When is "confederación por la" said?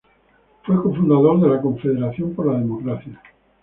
1.61-2.57